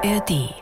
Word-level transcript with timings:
ARD. 0.00 0.54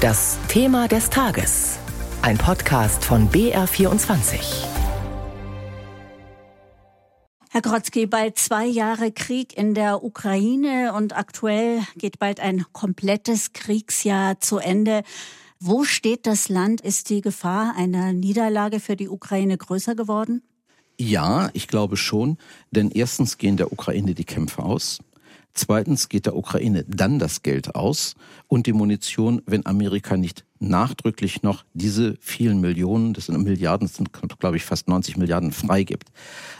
Das 0.00 0.38
Thema 0.46 0.86
des 0.86 1.10
Tages. 1.10 1.78
Ein 2.22 2.38
Podcast 2.38 3.04
von 3.04 3.28
BR24. 3.28 4.38
Herr 7.50 7.60
Grotzky, 7.60 8.06
bald 8.06 8.38
zwei 8.38 8.66
Jahre 8.66 9.10
Krieg 9.10 9.56
in 9.56 9.74
der 9.74 10.04
Ukraine 10.04 10.92
und 10.94 11.16
aktuell 11.16 11.80
geht 11.96 12.20
bald 12.20 12.38
ein 12.38 12.66
komplettes 12.72 13.52
Kriegsjahr 13.52 14.38
zu 14.40 14.58
Ende. 14.58 15.02
Wo 15.58 15.82
steht 15.82 16.26
das 16.26 16.48
Land? 16.48 16.82
Ist 16.82 17.10
die 17.10 17.20
Gefahr 17.20 17.74
einer 17.76 18.12
Niederlage 18.12 18.78
für 18.78 18.94
die 18.94 19.08
Ukraine 19.08 19.58
größer 19.58 19.96
geworden? 19.96 20.42
Ja, 20.98 21.50
ich 21.52 21.66
glaube 21.66 21.96
schon, 21.96 22.38
denn 22.70 22.92
erstens 22.92 23.38
gehen 23.38 23.56
der 23.56 23.72
Ukraine 23.72 24.14
die 24.14 24.24
Kämpfe 24.24 24.62
aus. 24.62 25.00
Zweitens 25.54 26.08
geht 26.08 26.26
der 26.26 26.34
Ukraine 26.34 26.84
dann 26.88 27.20
das 27.20 27.42
Geld 27.42 27.76
aus 27.76 28.16
und 28.48 28.66
die 28.66 28.72
Munition, 28.72 29.40
wenn 29.46 29.64
Amerika 29.66 30.16
nicht 30.16 30.44
nachdrücklich 30.58 31.44
noch 31.44 31.64
diese 31.74 32.16
vielen 32.20 32.60
Millionen, 32.60 33.12
das 33.12 33.26
sind 33.26 33.40
Milliarden, 33.42 33.86
das 33.86 33.96
sind 33.96 34.10
glaube 34.12 34.56
ich 34.56 34.64
fast 34.64 34.88
90 34.88 35.16
Milliarden 35.16 35.52
freigibt. 35.52 36.10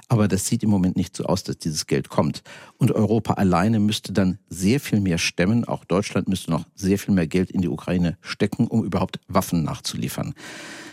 Aber 0.08 0.28
das 0.28 0.46
sieht 0.46 0.62
im 0.62 0.70
Moment 0.70 0.96
nicht 0.96 1.16
so 1.16 1.24
aus, 1.24 1.42
dass 1.42 1.58
dieses 1.58 1.86
Geld 1.86 2.08
kommt. 2.08 2.42
Und 2.78 2.92
Europa 2.92 3.34
alleine 3.34 3.80
müsste 3.80 4.12
dann 4.12 4.38
sehr 4.48 4.78
viel 4.78 5.00
mehr 5.00 5.18
stemmen. 5.18 5.64
Auch 5.64 5.84
Deutschland 5.84 6.28
müsste 6.28 6.52
noch 6.52 6.64
sehr 6.76 6.98
viel 6.98 7.14
mehr 7.14 7.26
Geld 7.26 7.50
in 7.50 7.62
die 7.62 7.68
Ukraine 7.68 8.16
stecken, 8.20 8.68
um 8.68 8.84
überhaupt 8.84 9.18
Waffen 9.26 9.64
nachzuliefern. 9.64 10.34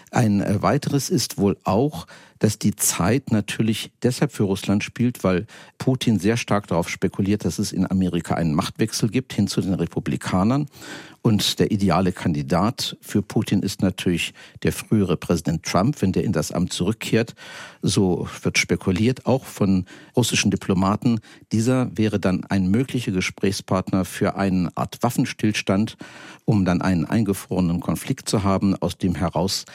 Ein 0.10 0.44
weiteres 0.62 1.10
ist 1.10 1.38
wohl 1.38 1.58
auch, 1.64 2.08
dass 2.42 2.58
die 2.58 2.76
Zeit 2.76 3.32
natürlich 3.32 3.92
deshalb 4.02 4.32
für 4.32 4.44
Russland 4.44 4.84
spielt, 4.84 5.24
weil 5.24 5.46
Putin 5.78 6.18
sehr 6.18 6.38
stark 6.38 6.66
darauf 6.66 6.90
spekuliert, 6.90 7.46
dass 7.46 7.60
es 7.60 7.72
in 7.72 7.90
Amerika 7.90 8.34
einen 8.34 8.56
Machtwechsel 8.56 9.10
gibt 9.10 9.34
hin 9.34 9.48
zu 9.48 9.62
den 9.62 9.76
Republikanern. 9.76 10.66
Und 11.24 11.60
der 11.60 11.70
ideale 11.70 12.12
Kandidat 12.12 12.98
für 13.00 13.22
Putin 13.22 13.62
ist 13.62 13.84
natürlich 13.84 14.34
der 14.64 14.74
frühere 14.74 15.18
Präsident 15.18 15.62
Trump, 15.62 16.02
wenn 16.02 16.14
der 16.14 16.24
in 16.24 16.32
das 16.32 16.52
Amt 16.52 16.74
zurückkehrt. 16.74 17.36
So 17.84 18.28
wird 18.42 18.58
spekuliert, 18.58 19.28
auch 19.28 19.46
von 19.46 19.86
russischen 20.16 20.50
Diplomaten. 20.50 21.20
Dieser 21.52 21.96
wäre 21.96 22.20
dann 22.20 22.44
ein 22.46 22.72
möglicher 22.72 23.12
Gesprächspartner 23.12 24.04
für 24.04 24.36
eine 24.36 24.72
Art 24.74 24.98
Waffenstillstand, 25.04 25.96
um 26.46 26.66
dann 26.66 26.82
einen 26.82 27.06
eingefrorenen 27.06 27.82
Konflikt 27.82 28.28
zu 28.28 28.44
haben, 28.44 28.76
aus 28.76 28.98
dem 28.98 29.14
heraus 29.14 29.66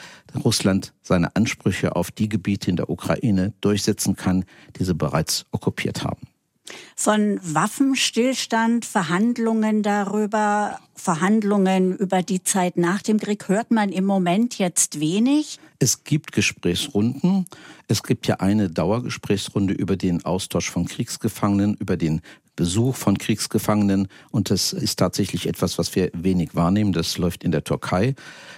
Russland 0.43 0.93
seine 1.01 1.33
Ansprüche 1.37 1.95
auf 1.95 2.11
die 2.11 2.27
Gebiete 2.27 2.56
in 2.65 2.77
der 2.77 2.89
Ukraine 2.89 3.53
durchsetzen 3.61 4.15
kann, 4.15 4.45
die 4.77 4.83
sie 4.83 4.95
bereits 4.95 5.45
okkupiert 5.51 6.03
haben. 6.03 6.27
Von 6.95 7.39
Waffenstillstand, 7.43 8.85
Verhandlungen 8.85 9.83
darüber, 9.83 10.79
Verhandlungen 10.95 11.95
über 11.95 12.23
die 12.23 12.43
Zeit 12.43 12.77
nach 12.77 13.01
dem 13.01 13.19
Krieg 13.19 13.47
hört 13.47 13.71
man 13.71 13.89
im 13.89 14.05
Moment 14.05 14.57
jetzt 14.57 14.99
wenig. 14.99 15.59
Es 15.79 16.03
gibt 16.03 16.31
Gesprächsrunden. 16.31 17.45
Es 17.87 18.03
gibt 18.03 18.27
ja 18.27 18.37
eine 18.37 18.69
Dauergesprächsrunde 18.69 19.73
über 19.73 19.95
den 19.95 20.25
Austausch 20.25 20.69
von 20.69 20.85
Kriegsgefangenen, 20.85 21.75
über 21.75 21.97
den 21.97 22.21
Besuch 22.57 22.97
von 22.97 23.17
Kriegsgefangenen. 23.17 24.09
Und 24.31 24.49
das 24.49 24.73
ist 24.73 24.99
tatsächlich 24.99 25.47
etwas, 25.47 25.77
was 25.77 25.95
wir 25.95 26.11
wenig 26.13 26.55
wahrnehmen. 26.55 26.91
Das 26.91 27.17
läuft 27.17 27.45
in 27.45 27.51
der 27.51 27.63
Türkei. 27.63 28.15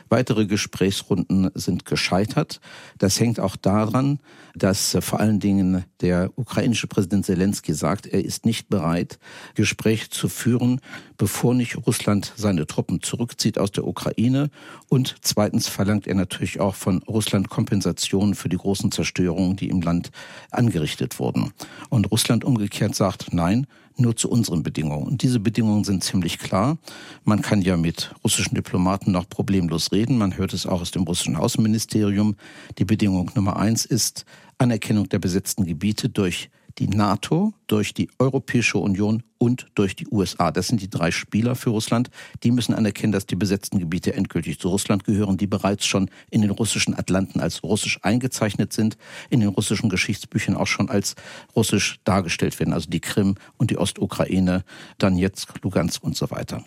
Weitere 0.07 0.47
Gesprächsrunden 0.47 1.51
sind 1.53 1.85
gescheitert. 1.85 2.59
Das 2.97 3.19
hängt 3.19 3.39
auch 3.39 3.55
daran, 3.55 4.19
dass 4.55 4.97
vor 5.01 5.19
allen 5.19 5.39
Dingen 5.39 5.85
der 6.01 6.31
ukrainische 6.35 6.87
Präsident 6.87 7.25
Zelensky 7.25 7.73
sagt, 7.73 8.07
er 8.07 8.23
ist 8.23 8.45
nicht 8.45 8.69
bereit, 8.69 9.19
Gespräche 9.53 10.09
zu 10.09 10.29
führen, 10.29 10.81
bevor 11.17 11.53
nicht 11.53 11.77
Russland 11.85 12.33
seine 12.35 12.65
Truppen 12.65 13.01
zurückzieht 13.03 13.59
aus 13.59 13.71
der 13.71 13.85
Ukraine. 13.85 14.49
Und 14.87 15.17
zweitens 15.21 15.67
verlangt 15.67 16.07
er 16.07 16.15
natürlich 16.15 16.59
auch 16.59 16.75
von 16.75 17.03
Russland 17.03 17.49
Kompensationen 17.49 18.33
für 18.33 18.49
die 18.49 18.57
großen 18.57 18.91
Zerstörungen, 18.91 19.57
die 19.57 19.69
im 19.69 19.81
Land 19.81 20.11
angerichtet 20.51 21.19
wurden. 21.19 21.51
Und 21.89 22.09
Russland 22.09 22.45
umgekehrt 22.45 22.95
sagt, 22.95 23.33
nein, 23.33 23.67
nur 23.99 24.15
zu 24.15 24.29
unseren 24.29 24.63
Bedingungen. 24.63 25.07
Und 25.07 25.23
diese 25.23 25.39
Bedingungen 25.39 25.83
sind 25.83 26.03
ziemlich 26.03 26.39
klar. 26.39 26.77
Man 27.23 27.41
kann 27.41 27.61
ja 27.61 27.77
mit 27.77 28.13
russischen 28.23 28.55
Diplomaten 28.55 29.11
noch 29.11 29.27
problemlos 29.29 29.91
reden. 29.91 30.17
Man 30.17 30.37
hört 30.37 30.53
es 30.53 30.65
auch 30.65 30.81
aus 30.81 30.91
dem 30.91 31.03
russischen 31.03 31.35
Außenministerium. 31.35 32.35
Die 32.77 32.85
Bedingung 32.85 33.31
Nummer 33.35 33.57
eins 33.57 33.85
ist 33.85 34.25
Anerkennung 34.57 35.09
der 35.09 35.19
besetzten 35.19 35.65
Gebiete 35.65 36.09
durch 36.09 36.49
die 36.79 36.87
NATO, 36.87 37.53
durch 37.67 37.93
die 37.93 38.09
Europäische 38.19 38.77
Union 38.77 39.21
und 39.37 39.67
durch 39.75 39.95
die 39.95 40.07
USA. 40.07 40.51
Das 40.51 40.67
sind 40.67 40.81
die 40.81 40.89
drei 40.89 41.11
Spieler 41.11 41.55
für 41.55 41.69
Russland. 41.71 42.09
Die 42.43 42.51
müssen 42.51 42.73
anerkennen, 42.73 43.11
dass 43.11 43.25
die 43.25 43.35
besetzten 43.35 43.79
Gebiete 43.79 44.13
endgültig 44.13 44.59
zu 44.59 44.69
Russland 44.69 45.03
gehören, 45.03 45.37
die 45.37 45.47
bereits 45.47 45.85
schon 45.85 46.09
in 46.31 46.41
den 46.41 46.51
russischen 46.51 46.97
Atlanten 46.97 47.41
als 47.41 47.63
russisch 47.63 47.99
eingezeichnet 48.03 48.71
sind, 48.73 48.97
in 49.29 49.41
den 49.41 49.49
russischen 49.49 49.89
Geschichtsbüchern 49.89 50.55
auch 50.55 50.67
schon 50.67 50.89
als 50.89 51.15
russisch 51.55 51.99
dargestellt 52.05 52.57
werden. 52.59 52.73
Also 52.73 52.89
die 52.89 53.01
Krim 53.01 53.35
und 53.57 53.71
die 53.71 53.77
Ostukraine, 53.77 54.63
dann 54.97 55.17
jetzt 55.17 55.47
Lugansk 55.61 56.03
und 56.03 56.15
so 56.15 56.31
weiter. 56.31 56.63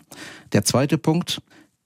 Der 0.51 0.63
zweite 0.63 0.97
Punkt, 0.97 1.41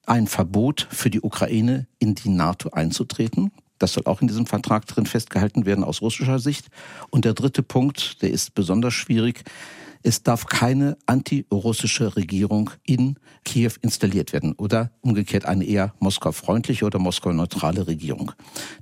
ein 0.05 0.27
Verbot 0.27 0.87
für 0.89 1.09
die 1.09 1.21
Ukraine 1.21 1.87
in 1.99 2.15
die 2.15 2.29
NATO 2.29 2.69
einzutreten. 2.69 3.51
Das 3.79 3.93
soll 3.93 4.05
auch 4.05 4.21
in 4.21 4.27
diesem 4.27 4.45
Vertrag 4.45 4.85
drin 4.85 5.05
festgehalten 5.05 5.65
werden 5.65 5.83
aus 5.83 6.01
russischer 6.01 6.39
Sicht. 6.39 6.67
Und 7.09 7.25
der 7.25 7.33
dritte 7.33 7.63
Punkt, 7.63 8.21
der 8.21 8.31
ist 8.31 8.55
besonders 8.55 8.93
schwierig. 8.93 9.43
Es 10.03 10.23
darf 10.23 10.45
keine 10.45 10.97
antirussische 11.05 12.15
Regierung 12.15 12.69
in 12.85 13.17
Kiew 13.43 13.71
installiert 13.81 14.31
werden 14.31 14.53
oder 14.53 14.91
umgekehrt 15.01 15.45
eine 15.45 15.65
eher 15.65 15.93
Moskau-freundliche 15.99 16.85
oder 16.85 16.99
Moskau-neutrale 16.99 17.87
Regierung. 17.87 18.31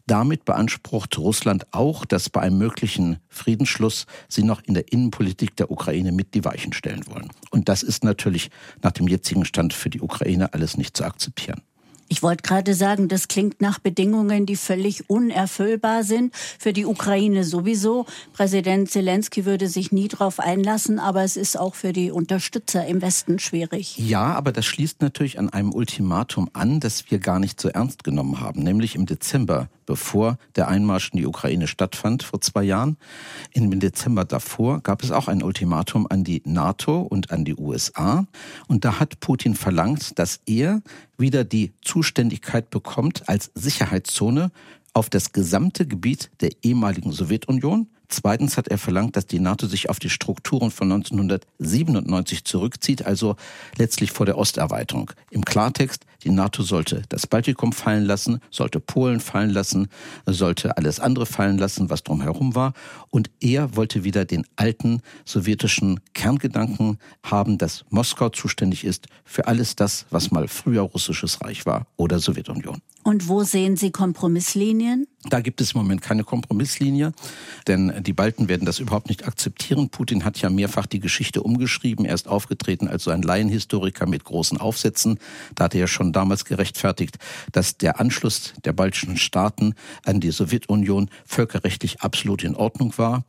Damit 0.06 0.46
beansprucht 0.46 1.18
Russland 1.18 1.66
auch, 1.72 2.06
dass 2.06 2.30
bei 2.30 2.42
einem 2.42 2.58
möglichen 2.58 3.18
Friedensschluss 3.30 4.06
sie 4.28 4.44
noch 4.44 4.62
in 4.66 4.74
der 4.74 4.92
Innenpolitik 4.92 5.56
der 5.56 5.72
Ukraine 5.72 6.12
mit 6.12 6.34
die 6.36 6.46
Weichen 6.46 6.74
stellen 6.74 7.08
wollen. 7.08 7.30
Und 7.50 7.70
das 7.70 7.82
ist 7.82 8.04
natürlich 8.04 8.50
nach 8.84 8.92
dem 8.92 9.08
jetzigen 9.08 9.46
Stand 9.46 9.74
für 9.74 9.90
die 9.90 10.02
Ukraine 10.02 10.54
alles 10.54 10.78
nicht 10.78 10.98
zu 10.98 11.06
akzeptieren. 11.06 11.62
Ich 12.08 12.22
wollte 12.22 12.44
gerade 12.44 12.76
sagen, 12.76 13.08
das 13.08 13.28
klingt 13.28 13.62
nach 13.62 13.80
Bedingungen, 13.80 14.46
die 14.46 14.56
völlig 14.56 15.10
unerfüllbar 15.10 16.04
sind. 16.04 16.36
Für 16.36 16.72
die 16.72 16.86
Ukraine 16.86 17.44
sowieso. 17.44 18.06
Präsident 18.34 18.92
Zelensky 18.92 19.46
würde 19.46 19.68
sich 19.68 19.92
nie 19.92 20.08
darauf 20.08 20.40
einlassen, 20.40 21.00
aber 21.00 21.24
es 21.24 21.36
ist 21.36 21.58
auch 21.58 21.74
für 21.74 21.94
die 21.94 22.12
Unterstützer 22.12 22.86
im 22.86 23.02
Westen 23.02 23.40
schwierig. 23.40 23.98
Ja, 23.98 24.34
aber 24.34 24.52
das 24.52 24.66
schließt 24.66 25.02
natürlich 25.02 25.40
an 25.40 25.50
einem 25.50 25.74
Ultimatum 25.74 26.50
an, 26.54 26.80
das 26.80 27.10
wir 27.10 27.18
gar 27.18 27.40
nicht 27.40 27.60
so 27.60 27.70
ernst 27.70 28.04
genommen 28.04 28.40
haben, 28.40 28.62
nämlich 28.62 28.96
im 28.96 29.08
Dezember 29.08 29.68
bevor 29.86 30.38
der 30.56 30.68
Einmarsch 30.68 31.12
in 31.12 31.20
die 31.20 31.26
Ukraine 31.26 31.68
stattfand 31.68 32.24
vor 32.24 32.42
zwei 32.42 32.64
Jahren. 32.64 32.98
Im 33.52 33.80
Dezember 33.80 34.26
davor 34.26 34.82
gab 34.82 35.04
es 35.04 35.12
auch 35.12 35.28
ein 35.28 35.44
Ultimatum 35.44 36.08
an 36.10 36.24
die 36.24 36.42
NATO 36.46 37.02
und 37.02 37.32
an 37.32 37.46
die 37.46 37.56
USA. 37.56 38.26
Und 38.68 38.86
da 38.86 39.00
hat 39.00 39.20
Putin 39.20 39.56
verlangt, 39.56 40.18
dass 40.20 40.40
er 40.46 40.82
wieder 41.18 41.44
die 41.44 41.74
Zuständigkeit 41.82 42.70
bekommt 42.70 43.28
als 43.30 43.52
Sicherheitszone 43.56 44.52
auf 44.94 45.10
das 45.10 45.34
gesamte 45.34 45.86
Gebiet 45.86 46.32
der 46.42 46.52
ehemaligen 46.64 47.12
Sowjetunion 47.12 47.88
Zweitens 48.08 48.58
hat 48.58 48.68
er 48.68 48.78
verlangt, 48.78 49.16
dass 49.16 49.26
die 49.26 49.40
NATO 49.40 49.68
sich 49.68 49.90
auf 49.90 50.00
die 50.00 50.10
Strukturen 50.10 50.72
von 50.72 50.92
1997 50.92 52.46
zurückzieht, 52.46 53.06
also 53.06 53.36
letztlich 53.78 54.12
vor 54.12 54.26
der 54.26 54.38
Osterweiterung. 54.38 55.12
Im 55.32 55.44
Klartext, 55.44 56.06
die 56.26 56.32
NATO 56.32 56.64
sollte 56.64 57.04
das 57.10 57.28
Baltikum 57.28 57.72
fallen 57.72 58.04
lassen, 58.04 58.40
sollte 58.50 58.80
Polen 58.80 59.20
fallen 59.20 59.52
lassen, 59.52 59.88
sollte 60.26 60.76
alles 60.76 61.00
andere 61.00 61.26
fallen 61.26 61.58
lassen, 61.58 61.90
was 61.90 62.04
drumherum 62.04 62.56
war. 62.56 62.74
Und 63.12 63.30
er 63.40 63.76
wollte 63.76 64.04
wieder 64.04 64.26
den 64.26 64.46
alten 64.56 65.02
sowjetischen 65.24 66.00
Kerngedanken 66.14 66.98
haben, 67.24 67.58
dass 67.60 67.86
Moskau 67.90 68.30
zuständig 68.30 68.84
ist 68.84 69.08
für 69.24 69.48
alles 69.48 69.76
das, 69.76 70.08
was 70.10 70.32
mal 70.32 70.48
früher 70.48 70.82
russisches 70.82 71.42
Reich 71.42 71.66
war 71.66 71.86
oder 71.96 72.20
Sowjetunion. 72.20 72.82
Und 73.04 73.28
wo 73.28 73.44
sehen 73.44 73.78
Sie 73.78 73.92
Kompromisslinien? 73.92 75.06
Da 75.30 75.40
gibt 75.40 75.62
es 75.62 75.74
im 75.74 75.82
Moment 75.82 76.02
keine 76.02 76.24
Kompromisslinie, 76.24 77.14
denn 77.68 77.94
die 78.02 78.14
Balten 78.14 78.50
werden 78.50 78.66
das 78.66 78.80
überhaupt 78.80 79.10
nicht 79.10 79.28
akzeptieren. 79.28 79.90
Putin 79.90 80.26
hat 80.26 80.40
ja 80.40 80.50
mehrfach 80.50 80.88
die 80.88 81.00
Geschichte 81.00 81.44
umgeschrieben. 81.44 82.06
Er 82.06 82.16
ist 82.16 82.28
aufgetreten 82.28 82.88
als 82.88 83.04
so 83.04 83.12
ein 83.12 83.22
Laienhistoriker 83.22 84.08
mit 84.08 84.24
großen 84.24 84.60
Aufsätzen. 84.60 85.20
Da 85.54 85.66
hat 85.66 85.76
er 85.76 85.82
ja 85.82 85.88
schon 85.88 86.14
damals 86.16 86.46
gerechtfertigt, 86.46 87.18
dass 87.52 87.78
der 87.78 88.00
Anschluss 88.00 88.54
der 88.64 88.74
baltischen 88.74 89.18
Staaten 89.18 89.76
an 90.06 90.20
die 90.20 90.32
Sowjetunion 90.32 91.10
völkerrechtlich 91.26 92.02
absolut 92.02 92.44
in 92.44 92.56
Ordnung 92.56 92.98
war. 92.98 93.26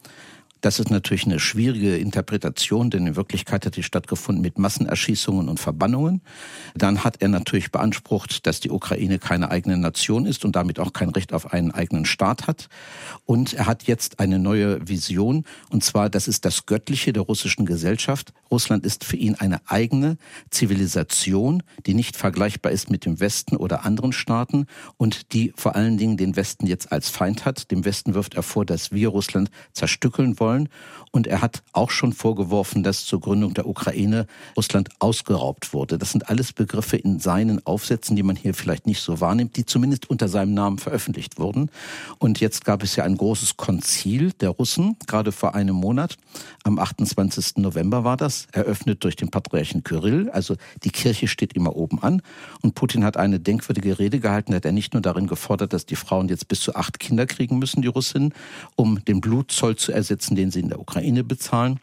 Das 0.62 0.79
ist 0.79 0.91
natürlich 0.91 1.26
eine 1.26 1.38
schwierige 1.38 1.97
Interpretation, 1.97 2.88
denn 2.91 3.06
in 3.06 3.17
Wirklichkeit 3.17 3.67
hat 3.67 3.76
die 3.76 3.82
stattgefunden 3.82 4.43
mit 4.43 4.58
Massenerschießungen 4.58 5.49
und 5.49 5.61
Verbannungen. 5.61 6.23
Dann 6.75 7.05
hat 7.05 7.20
er 7.20 7.29
natürlich 7.29 7.70
beansprucht, 7.70 8.47
dass 8.47 8.61
die 8.61 8.70
Ukraine 8.70 9.19
keine 9.19 9.50
eigene 9.50 9.76
Nation 9.76 10.25
ist 10.25 10.44
und 10.44 10.56
damit 10.56 10.81
auch 10.81 10.93
kein 10.93 11.11
Recht 11.11 11.35
auf 11.35 11.53
einen 11.53 11.73
eigenen 11.73 12.06
Staat 12.06 12.47
hat. 12.47 12.69
Und 13.26 13.53
er 13.53 13.67
hat 13.67 13.85
jetzt 13.85 14.19
eine 14.19 14.38
neue 14.38 14.88
Vision, 14.88 15.44
und 15.70 15.85
zwar, 15.85 16.08
das 16.08 16.26
ist 16.26 16.44
das 16.44 16.64
Göttliche 16.64 17.12
der 17.12 17.23
russischen 17.23 17.67
Gesellschaft. 17.67 18.32
Russland 18.50 18.85
ist 18.87 19.05
für 19.05 19.17
ihn 19.17 19.35
eine 19.35 19.61
eigene 19.67 20.17
Zivilisation, 20.50 21.62
die 21.85 21.94
nicht 21.94 22.17
vergleichbar 22.17 22.73
ist 22.73 22.91
mit 22.91 23.05
dem 23.05 23.20
Westen 23.20 23.56
oder 23.56 23.85
anderen 23.85 24.12
Staaten 24.12 24.67
und 24.97 25.32
die 25.35 25.53
vor 25.55 25.76
allen 25.76 25.99
Dingen 25.99 26.17
den 26.17 26.35
Westen 26.35 26.67
jetzt 26.67 26.93
als 26.93 27.11
Feind 27.11 27.44
hat. 27.44 27.70
Dem 27.70 27.85
Westen 27.85 28.14
wirft 28.14 28.35
er 28.35 28.43
vor, 28.43 28.64
dass 28.64 28.91
wir 28.91 29.08
Russland 29.08 29.50
zerstückeln 29.73 30.41
wollen 30.41 30.56
wollen. 30.56 30.69
Und 31.12 31.26
er 31.26 31.41
hat 31.41 31.62
auch 31.73 31.91
schon 31.91 32.12
vorgeworfen, 32.12 32.82
dass 32.82 33.05
zur 33.05 33.20
Gründung 33.20 33.55
der 33.55 33.67
Ukraine 33.67 34.26
Russland 34.56 34.91
ausgeraubt 34.99 35.73
wurde. 35.73 35.97
Das 35.99 36.12
sind 36.12 36.29
alles 36.29 36.53
Begriffe 36.53 36.97
in 36.97 37.20
seinen 37.20 37.64
Aufsätzen, 37.67 38.17
die 38.17 38.23
man 38.23 38.37
hier 38.37 38.53
vielleicht 38.53 38.87
nicht 38.87 39.00
so 39.00 39.20
wahrnimmt, 39.20 39.56
die 39.56 39.64
zumindest 39.64 40.11
unter 40.11 40.29
seinem 40.29 40.53
Namen 40.53 40.79
veröffentlicht 40.79 41.38
wurden. 41.38 41.70
Und 42.19 42.41
jetzt 42.41 42.64
gab 42.64 42.82
es 42.82 42.97
ja 42.97 43.05
ein 43.05 43.17
großes 43.17 43.56
Konzil 43.56 44.32
der 44.32 44.50
Russen, 44.50 44.97
gerade 45.06 45.32
vor 45.32 45.55
einem 45.55 45.76
Monat. 45.76 46.17
Am 46.64 46.79
28. 46.79 47.58
November 47.58 48.05
war 48.05 48.17
das, 48.17 48.47
eröffnet 48.53 49.03
durch 49.05 49.17
den 49.17 49.31
Patriarchen 49.31 49.85
Kyrill. 49.85 50.29
Also 50.31 50.56
die 50.85 50.91
Kirche 50.91 51.29
steht 51.29 51.55
immer 51.55 51.76
oben 51.76 52.03
an. 52.03 52.20
Und 52.61 52.75
Putin 52.75 53.05
hat 53.05 53.17
eine 53.17 53.41
denkwürdige 53.41 53.99
Rede 53.99 54.20
gehalten. 54.20 54.55
Hat 54.55 54.67
er 54.67 54.73
nicht 54.73 54.93
nur 54.93 55.00
darin 55.00 55.29
gefordert, 55.29 55.73
dass 55.73 55.87
die 55.87 55.97
Frauen 55.97 56.29
jetzt 56.29 56.49
bis 56.49 56.61
zu 56.61 56.75
acht 56.75 57.00
Kinder 57.00 57.26
kriegen 57.26 57.58
müssen, 57.58 57.81
die 57.81 57.88
Russinnen, 57.88 58.35
um 58.75 59.03
den 59.05 59.20
Blutzoll 59.20 59.76
zu 59.76 59.93
ersetzen, 59.93 60.35
den 60.36 60.50
sie 60.50 60.60
in 60.60 60.68
der 60.68 60.80
Ukraine 60.80 61.24
bezahlen. 61.24 61.80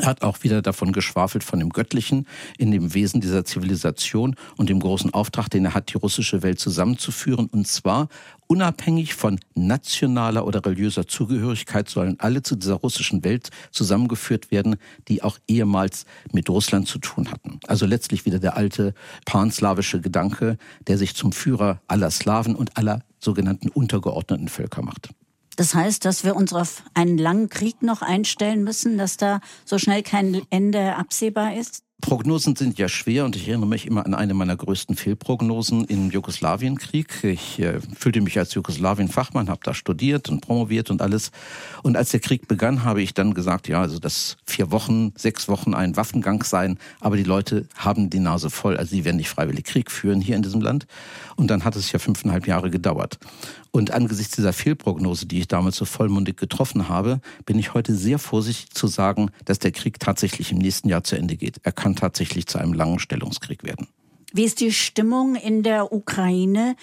Er 0.00 0.06
hat 0.06 0.22
auch 0.22 0.42
wieder 0.42 0.60
davon 0.60 0.92
geschwafelt, 0.92 1.44
von 1.44 1.60
dem 1.60 1.70
Göttlichen 1.70 2.26
in 2.58 2.72
dem 2.72 2.94
Wesen 2.94 3.20
dieser 3.20 3.44
Zivilisation 3.44 4.34
und 4.56 4.68
dem 4.68 4.80
großen 4.80 5.14
Auftrag, 5.14 5.48
den 5.48 5.66
er 5.66 5.74
hat, 5.74 5.92
die 5.92 5.96
russische 5.96 6.42
Welt 6.42 6.58
zusammenzuführen. 6.58 7.46
Und 7.46 7.68
zwar 7.68 8.08
unabhängig 8.48 9.14
von 9.14 9.38
nationaler 9.54 10.46
oder 10.46 10.64
religiöser 10.64 11.06
Zugehörigkeit 11.06 11.88
sollen 11.88 12.18
alle 12.18 12.42
zu 12.42 12.56
dieser 12.56 12.74
russischen 12.74 13.22
Welt 13.22 13.50
zusammengeführt 13.70 14.50
werden, 14.50 14.76
die 15.06 15.22
auch 15.22 15.38
ehemals 15.46 16.06
mit 16.32 16.50
Russland 16.50 16.88
zu 16.88 16.98
tun 16.98 17.30
hatten. 17.30 17.60
Also 17.68 17.86
letztlich 17.86 18.26
wieder 18.26 18.40
der 18.40 18.56
alte 18.56 18.94
panslawische 19.26 20.00
Gedanke, 20.00 20.58
der 20.88 20.98
sich 20.98 21.14
zum 21.14 21.30
Führer 21.30 21.80
aller 21.86 22.10
Slawen 22.10 22.56
und 22.56 22.76
aller 22.76 23.02
sogenannten 23.20 23.68
untergeordneten 23.68 24.48
Völker 24.48 24.82
macht. 24.82 25.10
Das 25.56 25.74
heißt, 25.74 26.04
dass 26.04 26.24
wir 26.24 26.36
uns 26.36 26.52
auf 26.52 26.82
einen 26.94 27.18
langen 27.18 27.48
Krieg 27.48 27.82
noch 27.82 28.02
einstellen 28.02 28.64
müssen, 28.64 28.98
dass 28.98 29.16
da 29.16 29.40
so 29.64 29.78
schnell 29.78 30.02
kein 30.02 30.42
Ende 30.50 30.96
absehbar 30.96 31.56
ist? 31.56 31.84
Prognosen 32.04 32.54
sind 32.54 32.78
ja 32.78 32.86
schwer 32.86 33.24
und 33.24 33.34
ich 33.34 33.48
erinnere 33.48 33.68
mich 33.68 33.86
immer 33.86 34.04
an 34.04 34.12
eine 34.12 34.34
meiner 34.34 34.56
größten 34.56 34.94
Fehlprognosen 34.94 35.84
im 35.84 36.10
Jugoslawienkrieg. 36.10 37.24
Ich 37.24 37.58
äh, 37.60 37.80
fühlte 37.96 38.20
mich 38.20 38.38
als 38.38 38.52
Jugoslawien-Fachmann, 38.52 39.48
habe 39.48 39.60
da 39.64 39.72
studiert 39.72 40.28
und 40.28 40.42
promoviert 40.42 40.90
und 40.90 41.00
alles. 41.00 41.30
Und 41.82 41.96
als 41.96 42.10
der 42.10 42.20
Krieg 42.20 42.46
begann, 42.46 42.84
habe 42.84 43.00
ich 43.00 43.14
dann 43.14 43.32
gesagt, 43.32 43.68
ja, 43.68 43.80
also 43.80 43.98
das 43.98 44.36
vier 44.44 44.70
Wochen, 44.70 45.14
sechs 45.16 45.48
Wochen 45.48 45.72
ein 45.72 45.96
Waffengang 45.96 46.42
sein, 46.42 46.78
aber 47.00 47.16
die 47.16 47.22
Leute 47.22 47.66
haben 47.74 48.10
die 48.10 48.20
Nase 48.20 48.50
voll, 48.50 48.76
also 48.76 48.90
sie 48.90 49.06
werden 49.06 49.16
nicht 49.16 49.30
freiwillig 49.30 49.64
Krieg 49.64 49.90
führen 49.90 50.20
hier 50.20 50.36
in 50.36 50.42
diesem 50.42 50.60
Land. 50.60 50.86
Und 51.36 51.48
dann 51.48 51.64
hat 51.64 51.74
es 51.74 51.90
ja 51.90 51.98
fünfeinhalb 51.98 52.46
Jahre 52.46 52.70
gedauert. 52.70 53.18
Und 53.74 53.90
angesichts 53.90 54.36
dieser 54.36 54.52
Fehlprognose, 54.52 55.26
die 55.26 55.40
ich 55.40 55.48
damals 55.48 55.74
so 55.74 55.84
vollmundig 55.84 56.36
getroffen 56.36 56.88
habe, 56.88 57.20
bin 57.44 57.58
ich 57.58 57.74
heute 57.74 57.92
sehr 57.92 58.20
vorsichtig 58.20 58.70
zu 58.70 58.86
sagen, 58.86 59.32
dass 59.46 59.58
der 59.58 59.72
Krieg 59.72 59.98
tatsächlich 59.98 60.52
im 60.52 60.58
nächsten 60.58 60.88
Jahr 60.88 61.02
zu 61.02 61.16
Ende 61.16 61.36
geht. 61.36 61.58
Er 61.64 61.72
kann 61.72 61.96
tatsächlich 61.96 62.46
zu 62.46 62.58
einem 62.58 62.72
langen 62.72 63.00
Stellungskrieg 63.00 63.64
werden. 63.64 63.88
Wie 64.36 64.42
ist 64.42 64.58
die 64.58 64.72
Stimmung 64.72 65.36
in 65.36 65.62
der 65.62 65.92
Ukraine? 65.92 66.74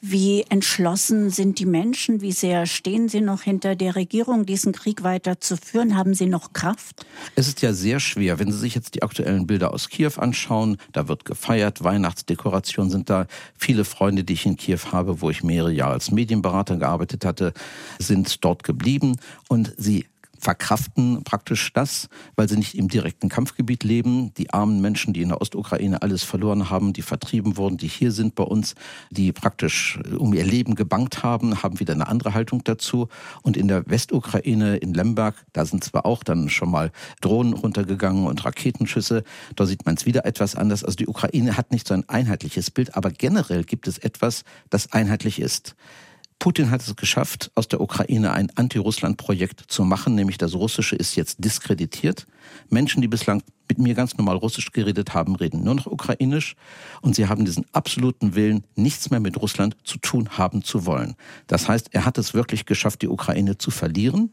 Wie 0.00 0.44
entschlossen 0.48 1.30
sind 1.30 1.60
die 1.60 1.64
Menschen? 1.64 2.20
Wie 2.20 2.32
sehr 2.32 2.66
stehen 2.66 3.08
sie 3.08 3.20
noch 3.20 3.42
hinter 3.42 3.76
der 3.76 3.94
Regierung, 3.94 4.44
diesen 4.44 4.72
Krieg 4.72 5.04
weiterzuführen? 5.04 5.96
Haben 5.96 6.14
sie 6.14 6.26
noch 6.26 6.52
Kraft? 6.52 7.06
Es 7.36 7.46
ist 7.46 7.62
ja 7.62 7.72
sehr 7.72 8.00
schwer. 8.00 8.40
Wenn 8.40 8.50
Sie 8.50 8.58
sich 8.58 8.74
jetzt 8.74 8.96
die 8.96 9.04
aktuellen 9.04 9.46
Bilder 9.46 9.72
aus 9.72 9.88
Kiew 9.88 10.14
anschauen, 10.16 10.78
da 10.90 11.06
wird 11.06 11.24
gefeiert, 11.24 11.84
Weihnachtsdekorationen 11.84 12.90
sind 12.90 13.08
da. 13.08 13.28
Viele 13.56 13.84
Freunde, 13.84 14.24
die 14.24 14.32
ich 14.32 14.44
in 14.44 14.56
Kiew 14.56 14.80
habe, 14.90 15.20
wo 15.20 15.30
ich 15.30 15.44
mehrere 15.44 15.72
Jahre 15.72 15.92
als 15.92 16.10
Medienberater 16.10 16.76
gearbeitet 16.76 17.24
hatte, 17.24 17.52
sind 18.00 18.44
dort 18.44 18.64
geblieben 18.64 19.16
und 19.48 19.72
sie 19.76 20.06
verkraften 20.46 21.24
praktisch 21.24 21.72
das, 21.72 22.08
weil 22.36 22.48
sie 22.48 22.56
nicht 22.56 22.76
im 22.76 22.86
direkten 22.86 23.28
Kampfgebiet 23.28 23.82
leben. 23.82 24.32
Die 24.34 24.50
armen 24.50 24.80
Menschen, 24.80 25.12
die 25.12 25.22
in 25.22 25.30
der 25.30 25.40
Ostukraine 25.40 26.02
alles 26.02 26.22
verloren 26.22 26.70
haben, 26.70 26.92
die 26.92 27.02
vertrieben 27.02 27.56
wurden, 27.56 27.78
die 27.78 27.88
hier 27.88 28.12
sind 28.12 28.36
bei 28.36 28.44
uns, 28.44 28.76
die 29.10 29.32
praktisch 29.32 29.98
äh, 30.04 30.14
um 30.14 30.32
ihr 30.34 30.44
Leben 30.44 30.76
gebankt 30.76 31.24
haben, 31.24 31.64
haben 31.64 31.80
wieder 31.80 31.94
eine 31.94 32.06
andere 32.06 32.32
Haltung 32.32 32.62
dazu. 32.62 33.08
Und 33.42 33.56
in 33.56 33.66
der 33.66 33.90
Westukraine, 33.90 34.76
in 34.76 34.94
Lemberg, 34.94 35.34
da 35.52 35.64
sind 35.64 35.82
zwar 35.82 36.06
auch 36.06 36.22
dann 36.22 36.48
schon 36.48 36.70
mal 36.70 36.92
Drohnen 37.20 37.52
runtergegangen 37.52 38.28
und 38.28 38.44
Raketenschüsse, 38.44 39.24
da 39.56 39.66
sieht 39.66 39.84
man 39.84 39.96
es 39.96 40.06
wieder 40.06 40.26
etwas 40.26 40.54
anders. 40.54 40.84
Also 40.84 40.94
die 40.94 41.08
Ukraine 41.08 41.56
hat 41.56 41.72
nicht 41.72 41.88
so 41.88 41.94
ein 41.94 42.08
einheitliches 42.08 42.70
Bild, 42.70 42.94
aber 42.94 43.10
generell 43.10 43.64
gibt 43.64 43.88
es 43.88 43.98
etwas, 43.98 44.44
das 44.70 44.92
einheitlich 44.92 45.40
ist. 45.40 45.74
Putin 46.38 46.70
hat 46.70 46.82
es 46.82 46.94
geschafft, 46.96 47.50
aus 47.54 47.68
der 47.68 47.80
Ukraine 47.80 48.32
ein 48.32 48.50
Anti-Russland-Projekt 48.54 49.64
zu 49.68 49.84
machen, 49.84 50.14
nämlich 50.14 50.38
das 50.38 50.54
Russische 50.54 50.96
ist 50.96 51.16
jetzt 51.16 51.42
diskreditiert. 51.44 52.26
Menschen, 52.68 53.02
die 53.02 53.08
bislang 53.08 53.42
mit 53.68 53.78
mir 53.78 53.94
ganz 53.94 54.16
normal 54.16 54.36
Russisch 54.36 54.72
geredet 54.72 55.14
haben, 55.14 55.34
reden 55.36 55.64
nur 55.64 55.74
noch 55.74 55.86
Ukrainisch 55.86 56.54
und 57.02 57.16
sie 57.16 57.26
haben 57.26 57.44
diesen 57.44 57.66
absoluten 57.72 58.34
Willen, 58.34 58.64
nichts 58.74 59.10
mehr 59.10 59.20
mit 59.20 59.40
Russland 59.40 59.76
zu 59.84 59.98
tun 59.98 60.38
haben 60.38 60.62
zu 60.62 60.86
wollen. 60.86 61.14
Das 61.46 61.68
heißt, 61.68 61.88
er 61.92 62.04
hat 62.04 62.18
es 62.18 62.34
wirklich 62.34 62.66
geschafft, 62.66 63.02
die 63.02 63.08
Ukraine 63.08 63.58
zu 63.58 63.70
verlieren 63.70 64.32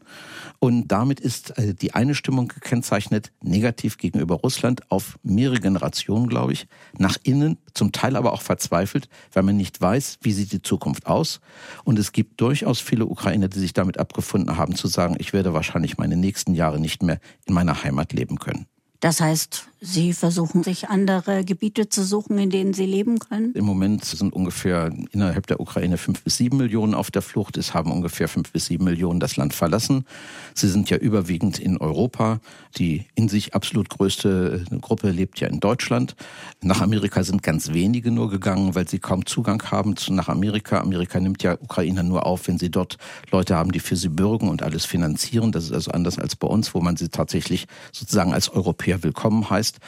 und 0.58 0.88
damit 0.88 1.20
ist 1.20 1.58
äh, 1.58 1.74
die 1.74 1.94
eine 1.94 2.14
Stimmung 2.14 2.48
gekennzeichnet, 2.48 3.32
negativ 3.42 3.98
gegenüber 3.98 4.36
Russland 4.36 4.90
auf 4.90 5.18
mehrere 5.22 5.60
Generationen, 5.60 6.28
glaube 6.28 6.52
ich, 6.52 6.66
nach 6.96 7.16
innen, 7.22 7.58
zum 7.74 7.92
Teil 7.92 8.16
aber 8.16 8.32
auch 8.32 8.42
verzweifelt, 8.42 9.08
weil 9.32 9.42
man 9.42 9.56
nicht 9.56 9.80
weiß, 9.80 10.18
wie 10.22 10.32
sieht 10.32 10.52
die 10.52 10.62
Zukunft 10.62 11.06
aus. 11.06 11.40
Und 11.84 11.98
es 11.98 12.12
gibt 12.12 12.40
durchaus 12.40 12.80
viele 12.80 13.06
Ukrainer, 13.06 13.48
die 13.48 13.58
sich 13.58 13.72
damit 13.72 13.98
abgefunden 13.98 14.56
haben, 14.56 14.74
zu 14.74 14.86
sagen, 14.86 15.16
ich 15.18 15.32
werde 15.32 15.54
wahrscheinlich 15.54 15.98
meine 15.98 16.16
nächsten 16.16 16.54
Jahre 16.54 16.78
nicht 16.78 17.02
mehr 17.02 17.18
in 17.46 17.54
meiner 17.54 17.82
Heimat 17.82 18.03
leben 18.12 18.38
können. 18.38 18.66
Das 19.00 19.20
heißt, 19.20 19.68
Sie 19.86 20.14
versuchen 20.14 20.62
sich 20.62 20.88
andere 20.88 21.44
Gebiete 21.44 21.90
zu 21.90 22.04
suchen, 22.04 22.38
in 22.38 22.48
denen 22.48 22.72
Sie 22.72 22.86
leben 22.86 23.18
können? 23.18 23.52
Im 23.52 23.66
Moment 23.66 24.02
sind 24.02 24.32
ungefähr 24.32 24.90
innerhalb 25.12 25.46
der 25.46 25.60
Ukraine 25.60 25.98
fünf 25.98 26.22
bis 26.22 26.38
sieben 26.38 26.56
Millionen 26.56 26.94
auf 26.94 27.10
der 27.10 27.20
Flucht. 27.20 27.58
Es 27.58 27.74
haben 27.74 27.92
ungefähr 27.92 28.28
fünf 28.28 28.50
bis 28.50 28.64
sieben 28.64 28.84
Millionen 28.84 29.20
das 29.20 29.36
Land 29.36 29.52
verlassen. 29.52 30.06
Sie 30.54 30.70
sind 30.70 30.88
ja 30.88 30.96
überwiegend 30.96 31.58
in 31.58 31.76
Europa. 31.76 32.40
Die 32.78 33.04
in 33.14 33.28
sich 33.28 33.54
absolut 33.54 33.90
größte 33.90 34.64
äh, 34.70 34.78
Gruppe 34.78 35.10
lebt 35.10 35.38
ja 35.40 35.48
in 35.48 35.60
Deutschland. 35.60 36.16
Nach 36.62 36.80
Amerika 36.80 37.22
sind 37.22 37.42
ganz 37.42 37.74
wenige 37.74 38.10
nur 38.10 38.30
gegangen, 38.30 38.74
weil 38.74 38.88
sie 38.88 38.98
kaum 38.98 39.26
Zugang 39.26 39.62
haben 39.70 39.96
zu 39.96 40.14
nach 40.14 40.30
Amerika. 40.30 40.80
Amerika 40.80 41.20
nimmt 41.20 41.42
ja 41.42 41.58
Ukrainer 41.60 42.02
nur 42.02 42.24
auf, 42.24 42.48
wenn 42.48 42.58
sie 42.58 42.70
dort 42.70 42.96
Leute 43.30 43.54
haben, 43.54 43.70
die 43.70 43.80
für 43.80 43.96
sie 43.96 44.08
bürgen 44.08 44.48
und 44.48 44.62
alles 44.62 44.86
finanzieren. 44.86 45.52
Das 45.52 45.64
ist 45.64 45.72
also 45.72 45.90
anders 45.90 46.18
als 46.18 46.36
bei 46.36 46.48
uns, 46.48 46.74
wo 46.74 46.80
man 46.80 46.96
sie 46.96 47.10
tatsächlich 47.10 47.66
sozusagen 47.92 48.32
als 48.32 48.48
Europäer 48.48 49.02
willkommen 49.02 49.50
heißt 49.50 49.73
ist. 49.74 49.80